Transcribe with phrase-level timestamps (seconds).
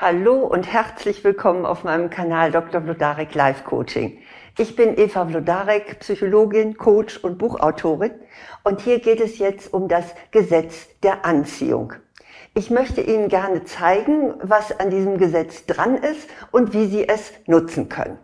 [0.00, 2.82] Hallo und herzlich willkommen auf meinem Kanal Dr.
[2.82, 4.20] Vlodarek Life Coaching.
[4.56, 8.12] Ich bin Eva Vlodarek, Psychologin, Coach und Buchautorin
[8.62, 11.94] und hier geht es jetzt um das Gesetz der Anziehung.
[12.54, 17.32] Ich möchte Ihnen gerne zeigen, was an diesem Gesetz dran ist und wie Sie es
[17.46, 18.20] nutzen können.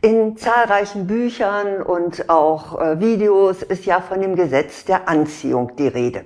[0.00, 5.88] In zahlreichen Büchern und auch äh, Videos ist ja von dem Gesetz der Anziehung die
[5.88, 6.24] Rede.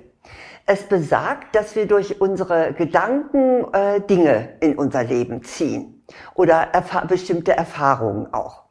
[0.65, 6.05] Es besagt, dass wir durch unsere Gedanken äh, Dinge in unser Leben ziehen
[6.35, 8.63] oder erfahr bestimmte Erfahrungen auch.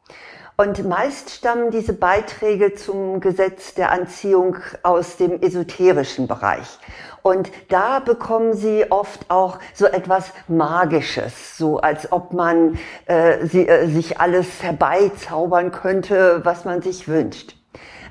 [0.57, 6.79] Und meist stammen diese Beiträge zum Gesetz der Anziehung aus dem esoterischen Bereich.
[7.21, 13.67] Und da bekommen sie oft auch so etwas Magisches, so als ob man äh, sie,
[13.67, 17.55] äh, sich alles herbeizaubern könnte, was man sich wünscht.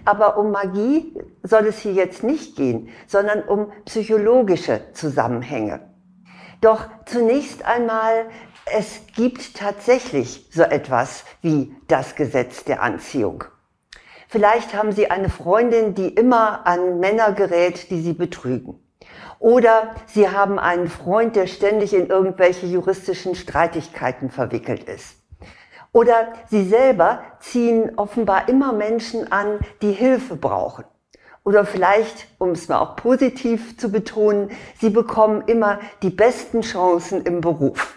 [0.04, 5.80] Aber um Magie soll es hier jetzt nicht gehen, sondern um psychologische Zusammenhänge.
[6.60, 8.26] Doch zunächst einmal,
[8.66, 13.44] es gibt tatsächlich so etwas wie das Gesetz der Anziehung.
[14.28, 18.78] Vielleicht haben Sie eine Freundin, die immer an Männer gerät, die Sie betrügen.
[19.38, 25.16] Oder Sie haben einen Freund, der ständig in irgendwelche juristischen Streitigkeiten verwickelt ist.
[25.92, 30.84] Oder sie selber ziehen offenbar immer Menschen an, die Hilfe brauchen.
[31.44, 37.22] Oder vielleicht, um es mal auch positiv zu betonen, sie bekommen immer die besten Chancen
[37.22, 37.96] im Beruf.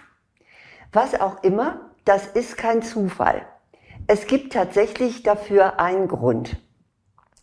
[0.92, 3.46] Was auch immer, das ist kein Zufall.
[4.08, 6.58] Es gibt tatsächlich dafür einen Grund.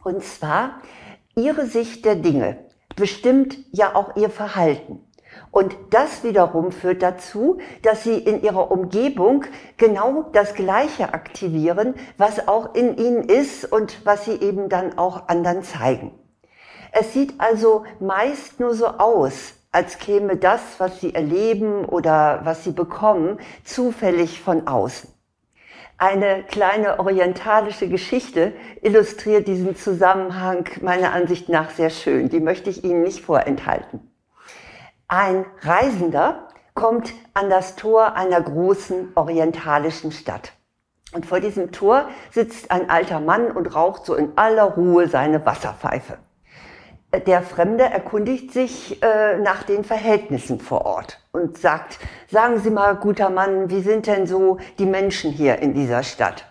[0.03, 0.81] Und zwar,
[1.37, 2.59] ihre Sicht der Dinge
[2.97, 5.01] bestimmt ja auch ihr Verhalten.
[5.51, 9.45] Und das wiederum führt dazu, dass sie in ihrer Umgebung
[9.77, 15.29] genau das Gleiche aktivieren, was auch in ihnen ist und was sie eben dann auch
[15.29, 16.13] anderen zeigen.
[16.91, 22.65] Es sieht also meist nur so aus, als käme das, was sie erleben oder was
[22.65, 25.11] sie bekommen, zufällig von außen.
[25.97, 28.53] Eine kleine orientalische Geschichte
[28.83, 32.29] illustriert diesen Zusammenhang meiner Ansicht nach sehr schön.
[32.29, 34.12] Die möchte ich Ihnen nicht vorenthalten.
[35.15, 40.55] Ein Reisender kommt an das Tor einer großen orientalischen Stadt.
[41.13, 45.45] Und vor diesem Tor sitzt ein alter Mann und raucht so in aller Ruhe seine
[45.45, 46.17] Wasserpfeife.
[47.27, 51.99] Der Fremde erkundigt sich äh, nach den Verhältnissen vor Ort und sagt,
[52.31, 56.47] sagen Sie mal, guter Mann, wie sind denn so die Menschen hier in dieser Stadt?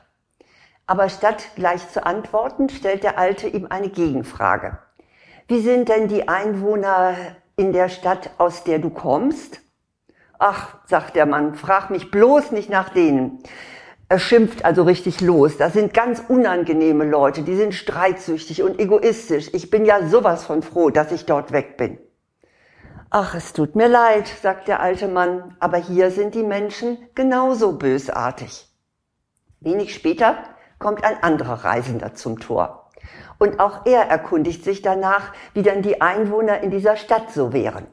[0.85, 4.78] Aber statt gleich zu antworten, stellt der Alte ihm eine Gegenfrage.
[5.47, 7.16] Wie sind denn die Einwohner
[7.61, 9.61] in der Stadt, aus der du kommst?
[10.39, 13.44] Ach, sagt der Mann, frag mich bloß nicht nach denen.
[14.09, 15.57] Er schimpft also richtig los.
[15.57, 19.51] Das sind ganz unangenehme Leute, die sind streitsüchtig und egoistisch.
[19.53, 21.99] Ich bin ja sowas von froh, dass ich dort weg bin.
[23.11, 27.73] Ach, es tut mir leid, sagt der alte Mann, aber hier sind die Menschen genauso
[27.73, 28.67] bösartig.
[29.59, 30.43] Wenig später
[30.79, 32.80] kommt ein anderer Reisender zum Tor.
[33.41, 37.88] Und auch er erkundigt sich danach, wie denn die Einwohner in dieser Stadt so wären.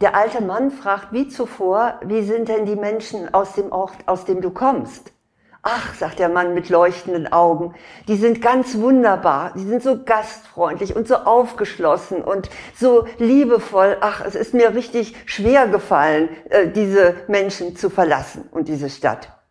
[0.00, 4.24] Der alte Mann fragt wie zuvor, wie sind denn die Menschen aus dem Ort, aus
[4.24, 5.10] dem du kommst?
[5.62, 7.74] Ach, sagt der Mann mit leuchtenden Augen,
[8.06, 12.48] die sind ganz wunderbar, die sind so gastfreundlich und so aufgeschlossen und
[12.78, 13.96] so liebevoll.
[14.00, 19.41] Ach, es ist mir richtig schwer gefallen, äh, diese Menschen zu verlassen und diese Stadt.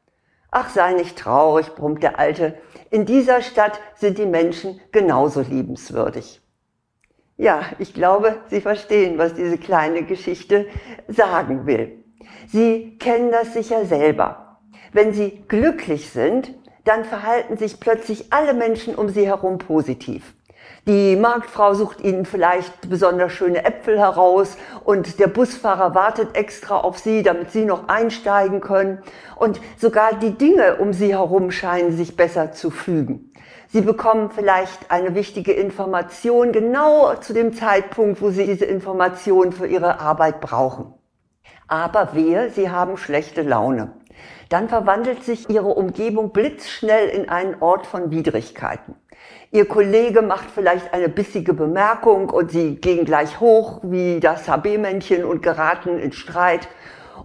[0.53, 2.57] Ach, sei nicht traurig, brummt der Alte.
[2.89, 6.41] In dieser Stadt sind die Menschen genauso liebenswürdig.
[7.37, 10.67] Ja, ich glaube, Sie verstehen, was diese kleine Geschichte
[11.07, 12.03] sagen will.
[12.47, 14.59] Sie kennen das sicher selber.
[14.91, 20.35] Wenn Sie glücklich sind, dann verhalten sich plötzlich alle Menschen um Sie herum positiv.
[20.87, 26.97] Die Marktfrau sucht Ihnen vielleicht besonders schöne Äpfel heraus und der Busfahrer wartet extra auf
[26.97, 29.03] Sie, damit Sie noch einsteigen können.
[29.35, 33.31] Und sogar die Dinge um Sie herum scheinen sich besser zu fügen.
[33.67, 39.67] Sie bekommen vielleicht eine wichtige Information genau zu dem Zeitpunkt, wo Sie diese Information für
[39.67, 40.95] Ihre Arbeit brauchen.
[41.67, 43.93] Aber wehe, Sie haben schlechte Laune.
[44.51, 48.95] Dann verwandelt sich Ihre Umgebung blitzschnell in einen Ort von Widrigkeiten.
[49.49, 55.23] Ihr Kollege macht vielleicht eine bissige Bemerkung und Sie gehen gleich hoch wie das HB-Männchen
[55.23, 56.67] und geraten in Streit.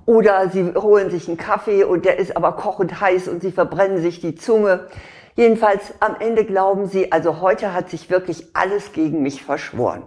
[0.05, 4.01] Oder Sie holen sich einen Kaffee und der ist aber kochend heiß und Sie verbrennen
[4.01, 4.87] sich die Zunge.
[5.35, 10.05] Jedenfalls am Ende glauben Sie, also heute hat sich wirklich alles gegen mich verschworen.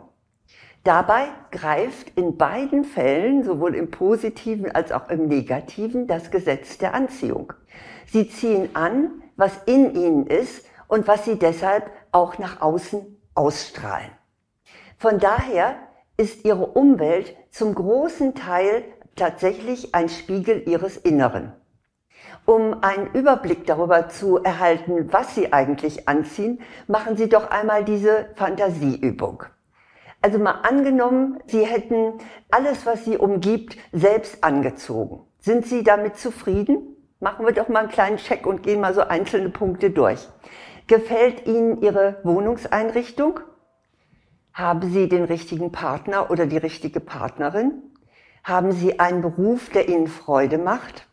[0.83, 6.93] Dabei greift in beiden Fällen, sowohl im positiven als auch im negativen, das Gesetz der
[6.93, 7.53] Anziehung.
[8.05, 13.05] Sie ziehen an, was in ihnen ist und was sie deshalb auch nach außen
[13.35, 14.09] ausstrahlen.
[14.97, 15.75] Von daher
[16.17, 18.83] ist ihre Umwelt zum großen Teil
[19.15, 21.53] tatsächlich ein Spiegel ihres Inneren.
[22.45, 28.29] Um einen Überblick darüber zu erhalten, was Sie eigentlich anziehen, machen Sie doch einmal diese
[28.35, 29.43] Fantasieübung.
[30.21, 32.13] Also mal angenommen, Sie hätten
[32.51, 35.21] alles, was Sie umgibt, selbst angezogen.
[35.39, 36.95] Sind Sie damit zufrieden?
[37.21, 40.27] Machen wir doch mal einen kleinen Check und gehen mal so einzelne Punkte durch.
[40.87, 43.39] Gefällt Ihnen Ihre Wohnungseinrichtung?
[44.53, 47.81] Haben Sie den richtigen Partner oder die richtige Partnerin?
[48.43, 51.07] Haben Sie einen Beruf, der Ihnen Freude macht?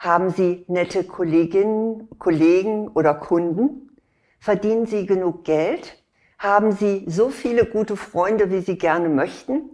[0.00, 3.90] Haben Sie nette Kolleginnen, Kollegen oder Kunden?
[4.40, 5.99] Verdienen Sie genug Geld?
[6.40, 9.68] Haben Sie so viele gute Freunde, wie Sie gerne möchten?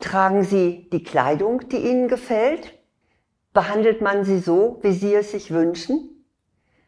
[0.00, 2.76] Tragen Sie die Kleidung, die Ihnen gefällt?
[3.52, 6.26] Behandelt man Sie so, wie Sie es sich wünschen?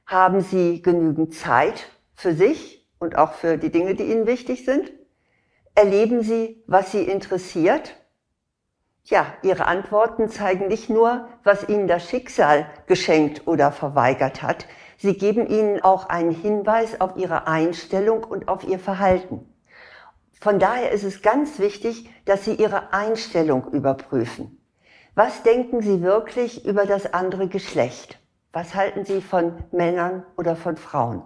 [0.05, 4.93] Haben Sie genügend Zeit für sich und auch für die Dinge, die Ihnen wichtig sind?
[5.77, 7.95] Erleben Sie, was Sie interessiert?
[9.05, 14.67] Ja, Ihre Antworten zeigen nicht nur, was Ihnen das Schicksal geschenkt oder verweigert hat,
[14.99, 19.46] sie geben Ihnen auch einen Hinweis auf Ihre Einstellung und auf Ihr Verhalten.
[20.41, 24.61] Von daher ist es ganz wichtig, dass Sie Ihre Einstellung überprüfen.
[25.14, 28.19] Was denken Sie wirklich über das andere Geschlecht?
[28.52, 31.23] Was halten Sie von Männern oder von Frauen?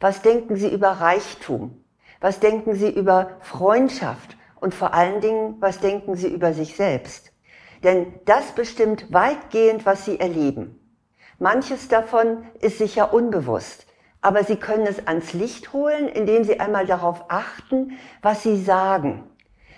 [0.00, 1.84] Was denken Sie über Reichtum?
[2.20, 7.32] Was denken Sie über Freundschaft und vor allen Dingen, was denken Sie über sich selbst?
[7.82, 10.81] Denn das bestimmt weitgehend, was Sie erleben.
[11.42, 13.86] Manches davon ist sicher unbewusst,
[14.20, 19.24] aber Sie können es ans Licht holen, indem Sie einmal darauf achten, was Sie sagen.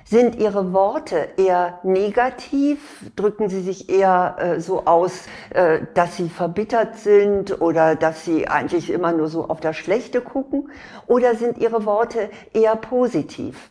[0.04, 3.10] Sind Ihre Worte eher negativ?
[3.16, 5.22] Drücken Sie sich eher äh, so aus,
[5.54, 10.20] äh, dass Sie verbittert sind oder dass Sie eigentlich immer nur so auf das Schlechte
[10.20, 10.70] gucken?
[11.06, 13.70] Oder sind Ihre Worte eher positiv?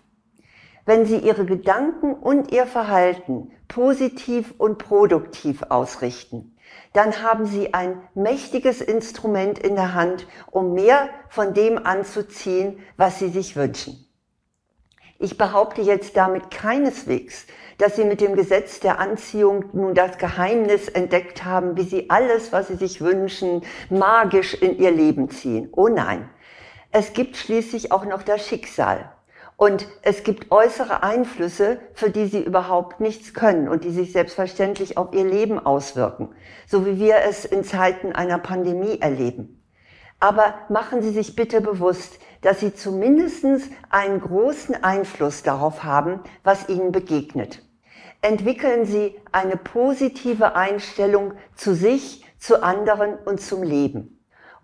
[0.86, 6.53] wenn Sie Ihre Gedanken und Ihr Verhalten positiv und produktiv ausrichten,
[6.94, 13.20] dann haben Sie ein mächtiges Instrument in der Hand, um mehr von dem anzuziehen, was
[13.20, 14.08] Sie sich wünschen.
[15.20, 20.88] Ich behaupte jetzt damit keineswegs, dass Sie mit dem Gesetz der Anziehung nun das Geheimnis
[20.88, 25.70] entdeckt haben, wie Sie alles, was Sie sich wünschen, magisch in Ihr Leben ziehen.
[25.72, 26.30] Oh nein.
[26.92, 29.12] Es gibt schließlich auch noch das Schicksal.
[29.56, 34.98] Und es gibt äußere Einflüsse, für die sie überhaupt nichts können und die sich selbstverständlich
[34.98, 36.30] auf ihr Leben auswirken,
[36.68, 39.64] so wie wir es in Zeiten einer Pandemie erleben.
[40.20, 43.46] Aber machen Sie sich bitte bewusst, dass Sie zumindest
[43.90, 47.62] einen großen Einfluss darauf haben, was Ihnen begegnet.
[48.22, 54.13] Entwickeln Sie eine positive Einstellung zu sich, zu anderen und zum Leben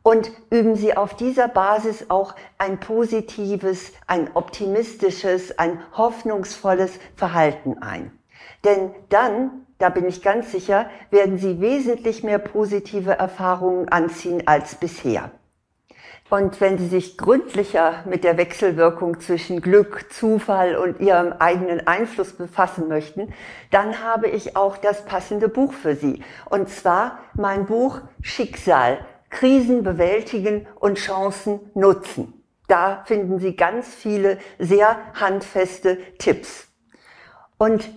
[0.03, 8.11] und üben Sie auf dieser Basis auch ein positives, ein optimistisches, ein hoffnungsvolles Verhalten ein.
[8.63, 14.75] Denn dann, da bin ich ganz sicher, werden Sie wesentlich mehr positive Erfahrungen anziehen als
[14.75, 15.31] bisher.
[16.29, 22.33] Und wenn Sie sich gründlicher mit der Wechselwirkung zwischen Glück, Zufall und Ihrem eigenen Einfluss
[22.33, 23.33] befassen möchten,
[23.71, 26.23] dann habe ich auch das passende Buch für Sie.
[26.47, 28.99] Und zwar mein Buch Schicksal,
[29.29, 32.33] Krisen bewältigen und Chancen nutzen.
[32.67, 36.67] Da finden Sie ganz viele sehr handfeste Tipps.
[37.57, 37.89] Und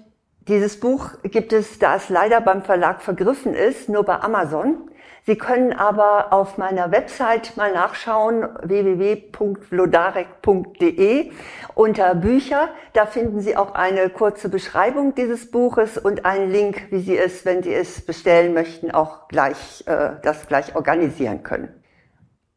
[0.49, 4.91] dieses Buch gibt es, da es leider beim Verlag vergriffen ist, nur bei Amazon.
[5.25, 11.31] Sie können aber auf meiner Website mal nachschauen, www.vlodarek.de
[11.75, 12.71] unter Bücher.
[12.93, 17.45] Da finden Sie auch eine kurze Beschreibung dieses Buches und einen Link, wie Sie es,
[17.45, 21.82] wenn Sie es bestellen möchten, auch gleich, äh, das gleich organisieren können.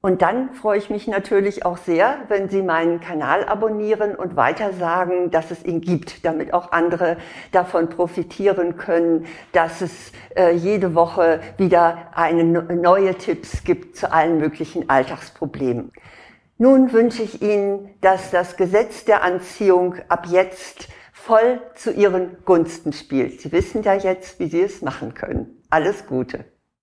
[0.05, 5.31] Und dann freue ich mich natürlich auch sehr, wenn Sie meinen Kanal abonnieren und weitersagen,
[5.31, 7.17] dass es ihn gibt, damit auch andere
[7.51, 14.37] davon profitieren können, dass es äh, jede Woche wieder eine neue Tipps gibt zu allen
[14.37, 15.91] möglichen Alltagsproblemen.
[16.59, 22.93] Nun wünsche ich Ihnen, dass das Gesetz der Anziehung ab jetzt voll zu Ihren Gunsten
[22.93, 23.41] spielt.
[23.41, 25.63] Sie wissen ja jetzt, wie Sie es machen können.
[25.71, 26.45] Alles Gute.